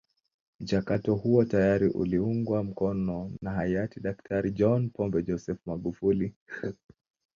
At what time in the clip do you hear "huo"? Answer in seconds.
1.15-1.45